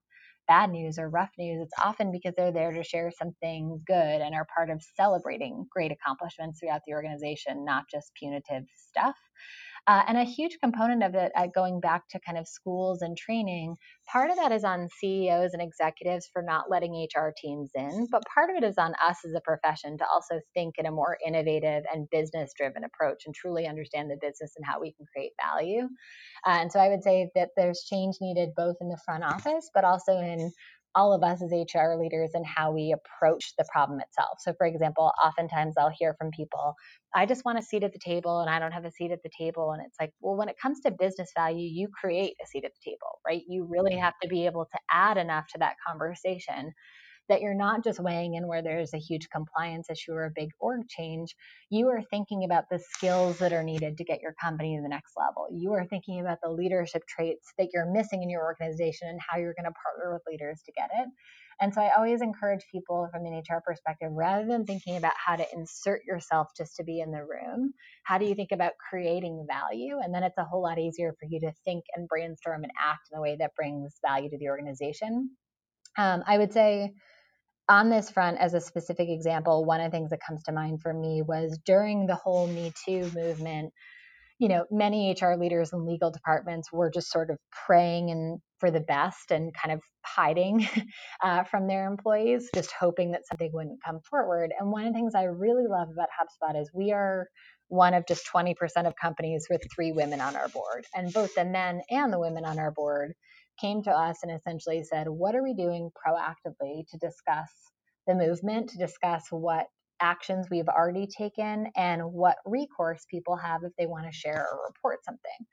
[0.46, 1.60] bad news or rough news.
[1.62, 5.92] It's often because they're there to share something good and are part of celebrating great
[5.92, 9.16] accomplishments throughout the organization, not just punitive stuff.
[9.86, 13.16] Uh, and a huge component of it, uh, going back to kind of schools and
[13.16, 13.76] training,
[14.10, 18.22] part of that is on CEOs and executives for not letting HR teams in, but
[18.32, 21.16] part of it is on us as a profession to also think in a more
[21.26, 25.32] innovative and business driven approach and truly understand the business and how we can create
[25.40, 25.88] value.
[26.46, 29.70] Uh, and so I would say that there's change needed both in the front office,
[29.74, 30.52] but also in
[30.94, 34.38] all of us as HR leaders and how we approach the problem itself.
[34.40, 36.74] So, for example, oftentimes I'll hear from people,
[37.14, 39.22] I just want a seat at the table and I don't have a seat at
[39.22, 39.72] the table.
[39.72, 42.72] And it's like, well, when it comes to business value, you create a seat at
[42.72, 43.42] the table, right?
[43.48, 44.02] You really mm-hmm.
[44.02, 46.72] have to be able to add enough to that conversation
[47.28, 50.50] that you're not just weighing in where there's a huge compliance issue or a big
[50.58, 51.34] org change.
[51.70, 54.88] You are thinking about the skills that are needed to get your company to the
[54.88, 55.46] next level.
[55.52, 59.38] You are thinking about the leadership traits that you're missing in your organization and how
[59.38, 61.08] you're going to partner with leaders to get it.
[61.60, 65.34] And so I always encourage people from an HR perspective, rather than thinking about how
[65.34, 67.72] to insert yourself just to be in the room,
[68.04, 69.98] how do you think about creating value?
[70.00, 73.08] And then it's a whole lot easier for you to think and brainstorm and act
[73.12, 75.30] in a way that brings value to the organization.
[75.96, 76.92] Um, I would say
[77.68, 80.80] on this front, as a specific example, one of the things that comes to mind
[80.80, 83.72] for me was during the whole Me Too movement,
[84.38, 88.70] you know, many HR leaders and legal departments were just sort of praying and for
[88.70, 90.66] the best and kind of hiding
[91.22, 94.52] uh, from their employees, just hoping that something wouldn't come forward.
[94.58, 97.26] And one of the things I really love about HubSpot is we are
[97.68, 98.54] one of just 20%
[98.86, 100.86] of companies with three women on our board.
[100.94, 103.12] And both the men and the women on our board
[103.58, 107.50] came to us and essentially said, What are we doing proactively to discuss
[108.06, 109.66] the movement, to discuss what
[110.00, 114.66] actions we've already taken and what recourse people have if they want to share or
[114.68, 115.46] report something?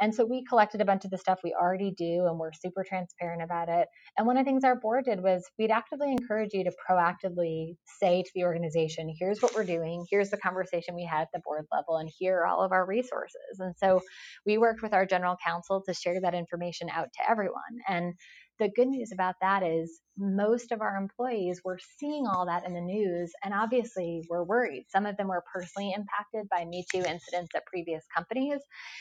[0.00, 2.84] And so we collected a bunch of the stuff we already do and we're super
[2.84, 3.88] transparent about it.
[4.16, 7.76] And one of the things our board did was we'd actively encourage you to proactively
[8.00, 11.40] say to the organization, here's what we're doing, here's the conversation we had at the
[11.44, 13.58] board level, and here are all of our resources.
[13.58, 14.00] And so
[14.46, 17.60] we worked with our general counsel to share that information out to everyone.
[17.88, 18.14] And
[18.58, 22.74] the good news about that is most of our employees were seeing all that in
[22.74, 24.86] the news and obviously were worried.
[24.90, 28.60] Some of them were personally impacted by Me Too incidents at previous companies.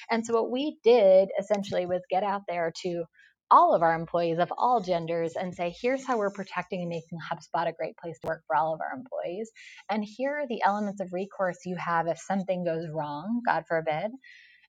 [0.09, 3.03] And so what we did essentially was get out there to
[3.51, 7.19] all of our employees of all genders and say, here's how we're protecting and making
[7.19, 9.51] HubSpot a great place to work for all of our employees.
[9.89, 14.11] And here are the elements of recourse you have if something goes wrong, God forbid.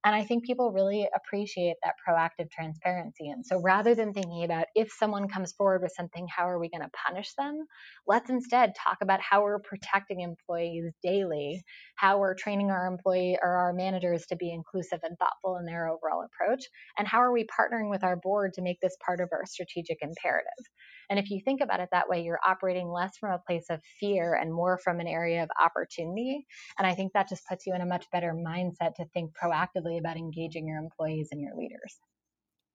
[0.05, 3.29] And I think people really appreciate that proactive transparency.
[3.29, 6.69] And so rather than thinking about if someone comes forward with something, how are we
[6.71, 7.67] going to punish them?
[8.07, 11.62] Let's instead talk about how we're protecting employees daily,
[11.97, 15.88] how we're training our employee or our managers to be inclusive and thoughtful in their
[15.88, 16.65] overall approach,
[16.99, 19.99] and how are we partnering with our board to make this part of our strategic
[20.03, 20.67] imperative.
[21.12, 23.83] And if you think about it that way, you're operating less from a place of
[24.01, 26.46] fear and more from an area of opportunity.
[26.79, 29.98] And I think that just puts you in a much better mindset to think proactively
[29.98, 31.98] about engaging your employees and your leaders.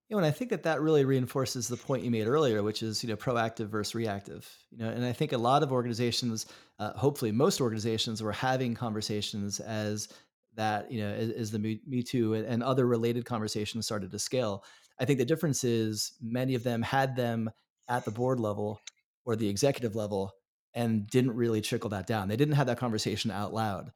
[0.07, 2.83] You know, and I think that that really reinforces the point you made earlier, which
[2.83, 4.47] is you know proactive versus reactive.
[4.69, 6.45] You know, and I think a lot of organizations,
[6.77, 10.09] uh, hopefully most organizations, were having conversations as
[10.53, 14.63] that you know as, as the Me, Too and other related conversations started to scale.
[14.99, 17.49] I think the difference is many of them had them
[17.89, 18.79] at the board level
[19.25, 20.31] or the executive level
[20.73, 22.27] and didn't really trickle that down.
[22.27, 23.91] They didn't have that conversation out loud.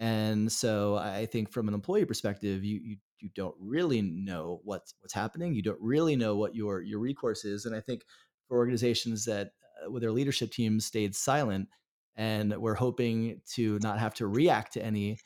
[0.00, 4.94] And so I think from an employee perspective, you you you don't really know what's
[5.00, 5.54] what's happening.
[5.54, 7.64] You don't really know what your your recourse is.
[7.64, 8.02] And I think
[8.48, 9.52] for organizations that
[9.84, 11.68] uh, with their leadership team stayed silent
[12.16, 15.18] and were hoping to not have to react to any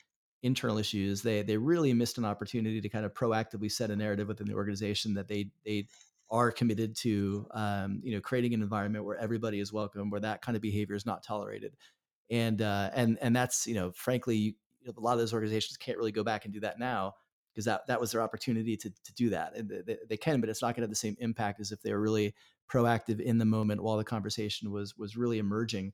[0.43, 4.27] internal issues, they they really missed an opportunity to kind of proactively set a narrative
[4.27, 5.87] within the organization that they they
[6.31, 10.41] are committed to um, you know creating an environment where everybody is welcome, where that
[10.41, 11.75] kind of behavior is not tolerated,
[12.29, 14.53] and uh, and and that's you know frankly you
[14.85, 17.15] know, a lot of those organizations can't really go back and do that now
[17.53, 20.49] because that that was their opportunity to to do that, and they, they can, but
[20.49, 22.33] it's not going to have the same impact as if they were really
[22.71, 25.93] proactive in the moment while the conversation was was really emerging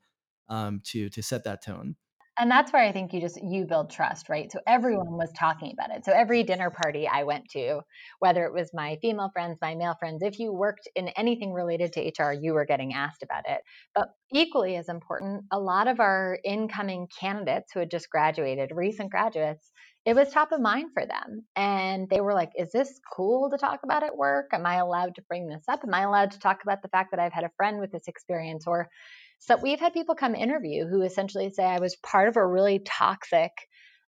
[0.49, 1.95] um, to to set that tone
[2.37, 5.71] and that's where i think you just you build trust right so everyone was talking
[5.73, 7.81] about it so every dinner party i went to
[8.19, 11.93] whether it was my female friends my male friends if you worked in anything related
[11.93, 13.61] to hr you were getting asked about it
[13.93, 19.11] but equally as important a lot of our incoming candidates who had just graduated recent
[19.11, 19.71] graduates
[20.05, 21.45] it was top of mind for them.
[21.55, 24.51] And they were like, Is this cool to talk about at work?
[24.53, 25.81] Am I allowed to bring this up?
[25.83, 28.07] Am I allowed to talk about the fact that I've had a friend with this
[28.07, 28.65] experience?
[28.67, 28.87] Or
[29.39, 32.79] so we've had people come interview who essentially say, I was part of a really
[32.79, 33.51] toxic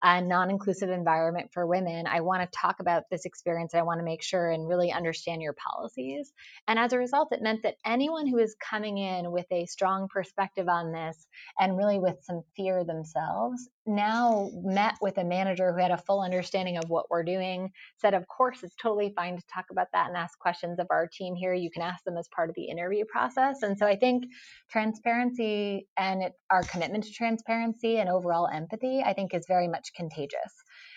[0.03, 4.05] a non-inclusive environment for women i want to talk about this experience i want to
[4.05, 6.33] make sure and really understand your policies.
[6.69, 10.09] And as a result it meant that anyone who is coming in with a strong
[10.09, 11.27] perspective on this
[11.59, 16.21] and really with some fear themselves now met with a manager who had a full
[16.21, 20.09] understanding of what we're doing said of course it's totally fine to talk about that
[20.09, 21.55] and ask questions of our team here.
[21.55, 23.63] You can ask them as part of the interview process.
[23.63, 24.25] And so i think
[24.71, 29.93] transparency and it, our commitment to transparency and overall empathy i think is very much
[29.97, 30.53] contagious.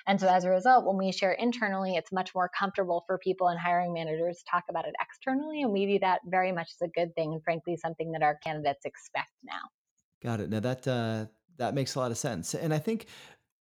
[0.07, 3.47] And so as a result when we share internally it's much more comfortable for people
[3.47, 6.87] and hiring managers to talk about it externally and we view that very much as
[6.87, 9.61] a good thing and frankly something that our candidates expect now.
[10.23, 10.49] Got it.
[10.49, 11.25] Now that uh
[11.59, 12.55] that makes a lot of sense.
[12.55, 13.05] And I think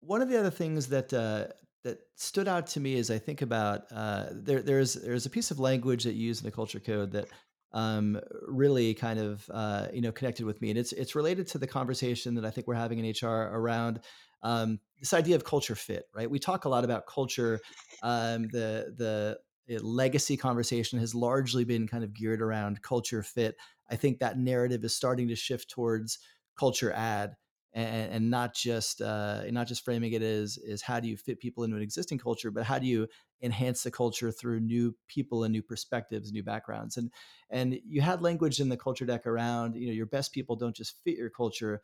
[0.01, 1.53] one of the other things that uh,
[1.85, 5.51] that stood out to me as I think about uh, there there's there's a piece
[5.51, 7.29] of language that you use in the culture code that
[7.73, 11.59] um, really kind of uh, you know connected with me, and it's it's related to
[11.59, 14.01] the conversation that I think we're having in HR around
[14.43, 16.05] um, this idea of culture fit.
[16.15, 16.31] Right?
[16.31, 17.61] We talk a lot about culture.
[18.03, 19.39] Um, the the
[19.81, 23.57] legacy conversation has largely been kind of geared around culture fit.
[23.91, 26.19] I think that narrative is starting to shift towards
[26.57, 27.37] culture add
[27.75, 31.39] and, and not just uh, not just framing it as is how do you fit
[31.39, 33.07] people into an existing culture, but how do you
[33.43, 37.11] enhance the culture through new people and new perspectives, new backgrounds, and
[37.51, 40.77] and you had language in the culture deck around you know your best people don't
[40.77, 41.83] just fit your culture,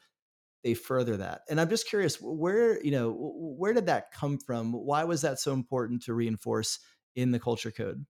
[0.64, 1.42] they further that.
[1.48, 4.72] And I'm just curious where you know where did that come from?
[4.72, 6.80] Why was that so important to reinforce
[7.14, 8.04] in the culture code?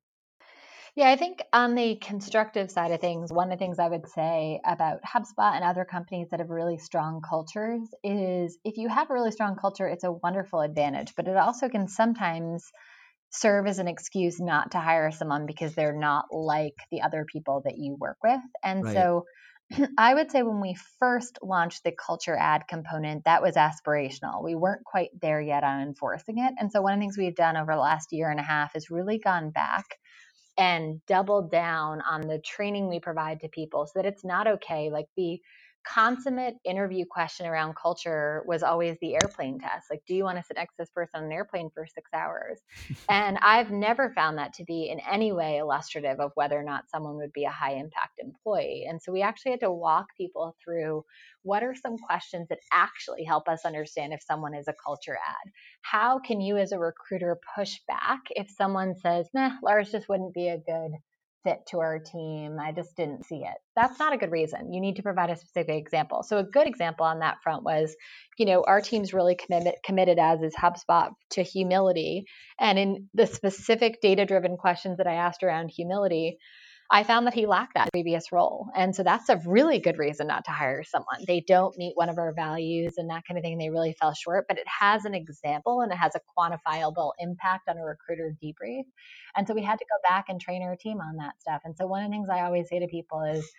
[0.96, 4.08] Yeah, I think on the constructive side of things, one of the things I would
[4.08, 9.10] say about HubSpot and other companies that have really strong cultures is if you have
[9.10, 12.70] a really strong culture, it's a wonderful advantage, but it also can sometimes
[13.30, 17.62] serve as an excuse not to hire someone because they're not like the other people
[17.64, 18.40] that you work with.
[18.62, 18.94] And right.
[18.94, 19.24] so
[19.98, 24.42] I would say when we first launched the culture add component, that was aspirational.
[24.42, 26.54] We weren't quite there yet on enforcing it.
[26.58, 28.76] And so one of the things we've done over the last year and a half
[28.76, 29.86] is really gone back
[30.56, 34.90] and doubled down on the training we provide to people so that it's not okay.
[34.90, 35.40] Like the
[35.84, 39.86] consummate interview question around culture was always the airplane test.
[39.90, 42.10] Like, do you want to sit next to this person on an airplane for six
[42.14, 42.60] hours?
[43.08, 46.90] and I've never found that to be in any way illustrative of whether or not
[46.90, 48.86] someone would be a high impact employee.
[48.88, 51.04] And so we actually had to walk people through
[51.42, 55.52] what are some questions that actually help us understand if someone is a culture add?
[55.82, 60.34] How can you, as a recruiter, push back if someone says, nah, Lars just wouldn't
[60.34, 60.92] be a good
[61.44, 62.56] fit to our team.
[62.58, 63.56] I just didn't see it.
[63.76, 64.72] That's not a good reason.
[64.72, 66.22] You need to provide a specific example.
[66.22, 67.94] So a good example on that front was,
[68.38, 72.24] you know, our team's really committed committed as is HubSpot to humility.
[72.58, 76.38] And in the specific data-driven questions that I asked around humility,
[76.90, 78.68] I found that he lacked that previous role.
[78.76, 81.24] And so that's a really good reason not to hire someone.
[81.26, 83.58] They don't meet one of our values and that kind of thing.
[83.58, 87.68] They really fell short, but it has an example and it has a quantifiable impact
[87.68, 88.84] on a recruiter debrief.
[89.36, 91.62] And so we had to go back and train our team on that stuff.
[91.64, 93.50] And so one of the things I always say to people is,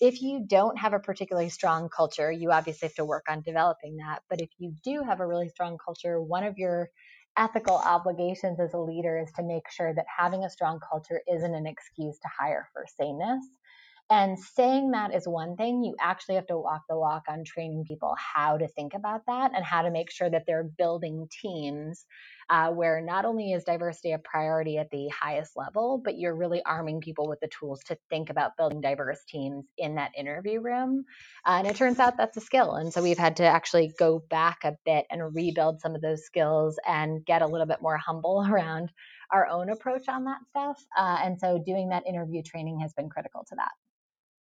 [0.00, 3.98] if you don't have a particularly strong culture, you obviously have to work on developing
[3.98, 4.22] that.
[4.28, 6.90] But if you do have a really strong culture, one of your
[7.36, 11.54] ethical obligations as a leader is to make sure that having a strong culture isn't
[11.54, 13.44] an excuse to hire for sameness.
[14.10, 15.82] And saying that is one thing.
[15.82, 19.52] You actually have to walk the walk on training people how to think about that
[19.54, 22.04] and how to make sure that they're building teams
[22.52, 26.62] uh, where not only is diversity a priority at the highest level, but you're really
[26.66, 31.02] arming people with the tools to think about building diverse teams in that interview room.
[31.46, 32.74] Uh, and it turns out that's a skill.
[32.74, 36.26] And so we've had to actually go back a bit and rebuild some of those
[36.26, 38.92] skills and get a little bit more humble around
[39.30, 40.84] our own approach on that stuff.
[40.94, 43.72] Uh, and so doing that interview training has been critical to that.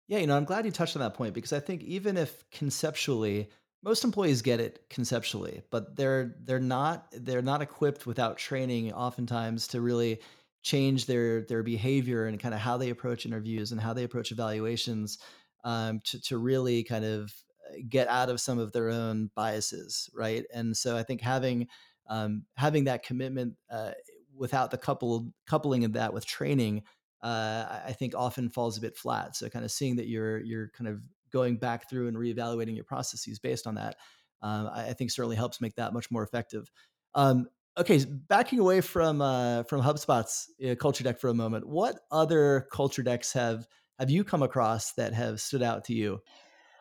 [0.07, 2.43] Yeah, you know, I'm glad you touched on that point because I think even if
[2.51, 3.51] conceptually
[3.89, 9.67] most employees get it conceptually, but they're they're not they're not equipped without training oftentimes
[9.69, 10.21] to really
[10.63, 14.31] change their their behavior and kind of how they approach interviews and how they approach
[14.31, 15.19] evaluations
[15.65, 17.33] um, to to really kind of
[17.67, 20.45] uh, get out of some of their own biases, right?
[20.53, 21.67] And so I think having
[22.11, 23.93] um, having that commitment uh,
[24.37, 26.83] without the couple coupling of that with training,
[27.23, 29.35] uh, I think often falls a bit flat.
[29.35, 31.01] So kind of seeing that you're you're kind of
[31.33, 33.97] going back through and reevaluating your processes based on that,
[34.43, 36.71] um, I, I, think certainly helps make that much more effective.
[37.15, 42.01] Um, okay, backing away from uh, from HubSpot's uh, culture deck for a moment, what
[42.11, 43.67] other culture decks have
[43.99, 46.21] have you come across that have stood out to you?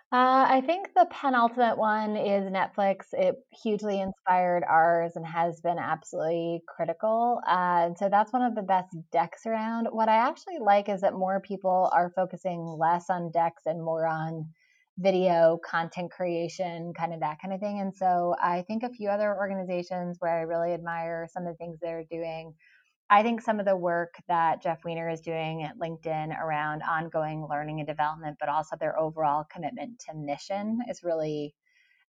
[0.09, 3.07] Uh, I think the penultimate one is Netflix.
[3.11, 7.41] It hugely inspired ours and has been absolutely critical.
[7.45, 9.87] Uh, and so that's one of the best decks around.
[9.91, 14.07] What I actually like is that more people are focusing less on decks and more
[14.07, 14.47] on
[14.97, 17.81] video content creation, kind of that kind of thing.
[17.81, 21.57] And so I think a few other organizations where I really admire some of the
[21.57, 22.53] things they're doing
[23.09, 27.47] I think some of the work that Jeff Weiner is doing at LinkedIn around ongoing
[27.49, 31.55] learning and development, but also their overall commitment to mission is really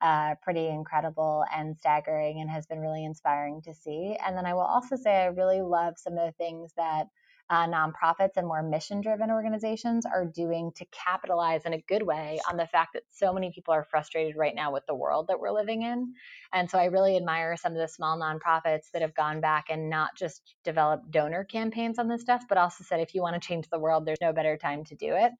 [0.01, 4.17] uh, pretty incredible and staggering and has been really inspiring to see.
[4.25, 7.07] And then I will also say I really love some of the things that
[7.49, 12.39] uh, nonprofits and more mission driven organizations are doing to capitalize in a good way
[12.49, 15.39] on the fact that so many people are frustrated right now with the world that
[15.39, 16.13] we're living in.
[16.53, 19.89] And so I really admire some of the small nonprofits that have gone back and
[19.89, 23.47] not just developed donor campaigns on this stuff, but also said if you want to
[23.47, 25.31] change the world, there's no better time to do it.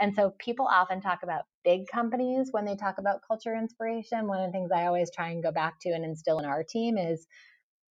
[0.00, 4.26] And so people often talk about big companies when they talk about culture inspiration.
[4.26, 6.64] One of the things I always try and go back to and instill in our
[6.64, 7.26] team is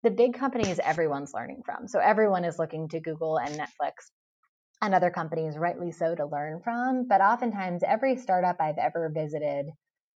[0.03, 1.87] the big companies everyone's learning from.
[1.87, 4.09] So everyone is looking to Google and Netflix
[4.81, 7.07] and other companies, rightly so, to learn from.
[7.07, 9.67] But oftentimes, every startup I've ever visited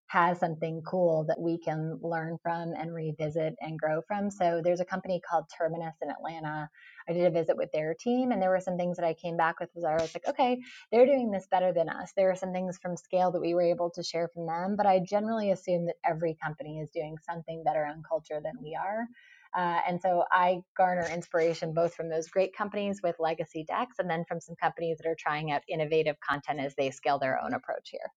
[0.08, 4.30] has something cool that we can learn from and revisit and grow from.
[4.30, 6.68] So there's a company called Terminus in Atlanta.
[7.08, 9.36] I did a visit with their team, and there were some things that I came
[9.36, 9.70] back with.
[9.74, 10.58] Was I was like, okay,
[10.92, 12.12] they're doing this better than us.
[12.16, 14.86] There are some things from scale that we were able to share from them, but
[14.86, 19.06] I generally assume that every company is doing something better on culture than we are.
[19.54, 24.08] Uh, and so I garner inspiration both from those great companies with legacy decks and
[24.08, 27.54] then from some companies that are trying out innovative content as they scale their own
[27.54, 28.10] approach here.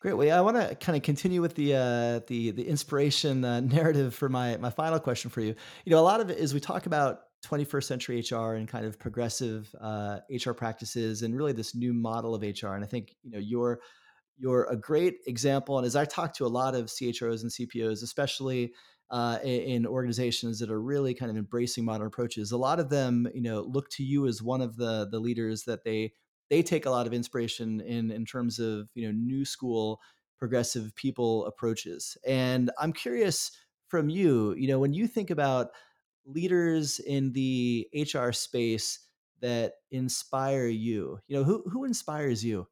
[0.00, 0.14] Great.
[0.14, 3.60] Well, yeah, I want to kind of continue with the uh, the the inspiration uh,
[3.60, 5.54] narrative for my my final question for you.
[5.84, 8.84] You know, a lot of it is we talk about 21st century HR and kind
[8.84, 12.74] of progressive uh, HR practices and really this new model of HR.
[12.74, 13.80] And I think you know you're
[14.36, 15.78] you're a great example.
[15.78, 18.72] And as I talk to a lot of CHROs and CPOs, especially
[19.10, 22.52] uh, in, organizations that are really kind of embracing modern approaches.
[22.52, 25.64] A lot of them, you know, look to you as one of the the leaders
[25.64, 26.12] that they
[26.50, 30.00] they take a lot of inspiration in in terms of you know new school
[30.38, 32.16] progressive people approaches.
[32.26, 33.50] And I'm curious
[33.88, 35.68] from you, you know, when you think about
[36.26, 38.98] leaders in the HR space
[39.40, 42.66] that inspire you, you know, who who inspires you?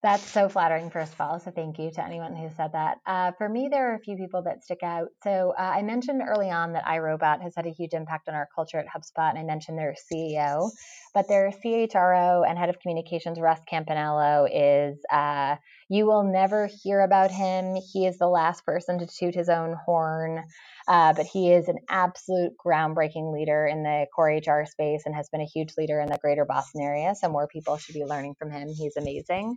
[0.00, 1.40] That's so flattering, first of all.
[1.40, 2.98] So thank you to anyone who said that.
[3.04, 5.08] Uh, for me, there are a few people that stick out.
[5.24, 8.48] So uh, I mentioned early on that iRobot has had a huge impact on our
[8.54, 10.70] culture at HubSpot, and I mentioned their CEO,
[11.14, 15.56] but their CHRO and head of communications, Russ Campanello, is uh,
[15.88, 17.76] you will never hear about him.
[17.92, 20.44] He is the last person to toot his own horn.
[20.86, 25.28] Uh, but he is an absolute groundbreaking leader in the core HR space and has
[25.28, 27.14] been a huge leader in the greater Boston area.
[27.14, 28.68] So more people should be learning from him.
[28.68, 29.56] He's amazing.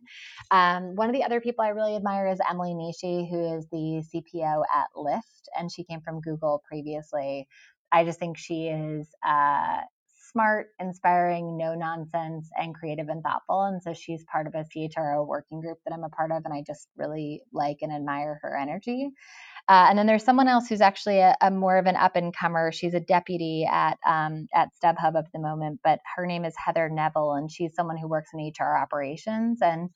[0.52, 4.04] Um, one of the other people I really admire is Emily Nishi, who is the
[4.14, 7.48] CPO at Lyft, and she came from Google previously.
[7.94, 9.82] I just think she is uh,
[10.32, 13.64] smart, inspiring, no nonsense, and creative and thoughtful.
[13.64, 16.54] And so she's part of a CHRO working group that I'm a part of, and
[16.54, 19.10] I just really like and admire her energy.
[19.70, 22.36] Uh, and then there's someone else who's actually a, a more of an up and
[22.36, 22.72] comer.
[22.72, 26.90] She's a deputy at um, at StubHub at the moment, but her name is Heather
[26.90, 29.62] Neville, and she's someone who works in HR operations.
[29.62, 29.90] And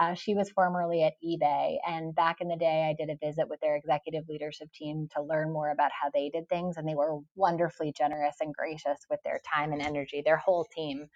[0.00, 1.76] uh, she was formerly at eBay.
[1.86, 5.22] And back in the day, I did a visit with their executive leadership team to
[5.22, 6.78] learn more about how they did things.
[6.78, 11.08] And they were wonderfully generous and gracious with their time and energy, their whole team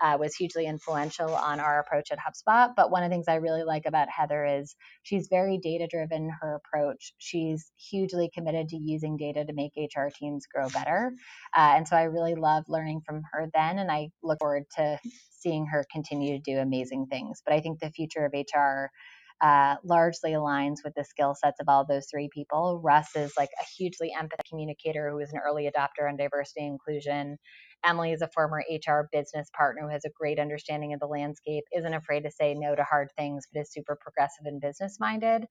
[0.00, 2.72] uh, was hugely influential on our approach at HubSpot.
[2.76, 6.30] But one of the things I really like about Heather is she's very data driven,
[6.40, 7.14] her approach.
[7.18, 11.12] She's hugely committed to using data to make HR teams grow better.
[11.56, 13.78] Uh, and so I really love learning from her then.
[13.78, 14.98] And I look forward to
[15.30, 17.42] seeing her continue to do amazing things.
[17.44, 18.90] But I think the future of HR
[19.40, 22.80] uh, largely aligns with the skill sets of all those three people.
[22.82, 26.72] Russ is like a hugely empathetic communicator who is an early adopter on diversity and
[26.72, 27.38] inclusion
[27.84, 31.64] Emily is a former HR business partner who has a great understanding of the landscape,
[31.76, 35.46] isn't afraid to say no to hard things, but is super progressive and business minded.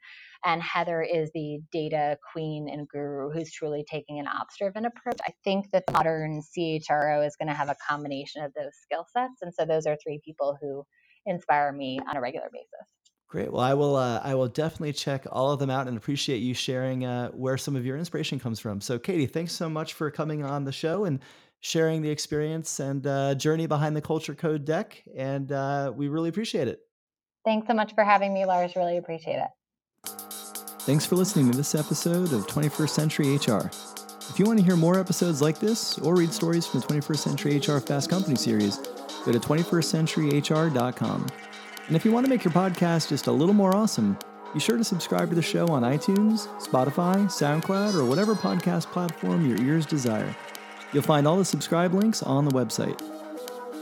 [0.46, 5.20] And Heather is the data queen and guru who's truly taking an ops driven approach.
[5.28, 9.42] I think that modern CHRO is going to have a combination of those skill sets.
[9.42, 10.84] And so those are three people who
[11.26, 12.88] inspire me on a regular basis.
[13.30, 13.52] Great.
[13.52, 13.98] Well, I will.
[13.98, 17.58] Uh, I will definitely check all of them out and appreciate you sharing uh, where
[17.58, 18.80] some of your inspiration comes from.
[18.80, 21.20] So, Katie, thanks so much for coming on the show and
[21.60, 25.04] sharing the experience and uh, journey behind the Culture Code deck.
[25.16, 26.80] And uh, we really appreciate it.
[27.46, 28.76] Thanks so much for having me, Lars.
[28.76, 29.50] Really appreciate it.
[30.82, 33.70] Thanks for listening to this episode of 21st Century HR.
[34.30, 37.18] If you want to hear more episodes like this or read stories from the 21st
[37.18, 38.78] Century HR Fast Company series,
[39.26, 41.28] go to 21stcenturyhr.com.
[41.88, 44.18] And if you want to make your podcast just a little more awesome,
[44.54, 49.48] be sure to subscribe to the show on iTunes, Spotify, SoundCloud, or whatever podcast platform
[49.48, 50.36] your ears desire.
[50.94, 53.02] You'll find all the subscribe links on the website.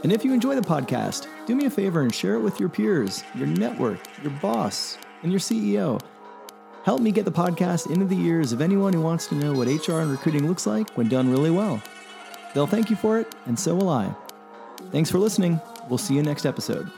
[0.03, 2.70] And if you enjoy the podcast, do me a favor and share it with your
[2.70, 6.01] peers, your network, your boss, and your CEO.
[6.84, 9.68] Help me get the podcast into the ears of anyone who wants to know what
[9.68, 11.82] HR and recruiting looks like when done really well.
[12.53, 14.14] They'll thank you for it, and so will I.
[14.91, 15.60] Thanks for listening.
[15.89, 16.91] We'll see you next episode.